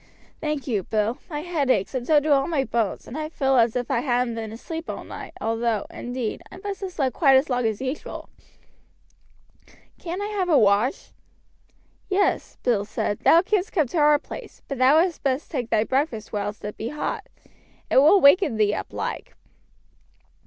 "Thank 0.39 0.65
you, 0.65 0.81
Bill, 0.81 1.19
my 1.29 1.41
head 1.41 1.69
aches, 1.69 1.93
and 1.93 2.07
so 2.07 2.19
do 2.19 2.31
all 2.31 2.47
my 2.47 2.63
bones, 2.63 3.07
and 3.07 3.15
I 3.15 3.29
feel 3.29 3.55
as 3.57 3.75
if 3.75 3.91
I 3.91 3.99
hadn't 3.99 4.33
been 4.33 4.51
asleep 4.51 4.89
all 4.89 5.03
night, 5.03 5.33
although, 5.39 5.85
indeed, 5.91 6.41
I 6.51 6.57
must 6.57 6.81
have 6.81 6.91
slept 6.91 7.13
quite 7.13 7.35
as 7.37 7.51
long 7.51 7.67
as 7.67 7.81
usual. 7.83 8.27
Can't 9.99 10.19
I 10.19 10.25
have 10.25 10.49
a 10.49 10.57
wash?" 10.57 11.11
"Yes," 12.09 12.57
Bill 12.63 12.83
said, 12.83 13.19
"thou 13.19 13.43
canst 13.43 13.73
come 13.73 13.85
to 13.89 13.97
our 13.99 14.17
place; 14.17 14.63
but 14.67 14.79
thou 14.79 14.97
had 14.99 15.19
best 15.21 15.51
take 15.51 15.69
thy 15.69 15.83
breakfast 15.83 16.33
whilst 16.33 16.65
it 16.65 16.77
be 16.77 16.89
hot. 16.89 17.29
It 17.91 17.97
will 17.97 18.19
waken 18.19 18.57
thee 18.57 18.73
up 18.73 18.91
like." 18.93 19.35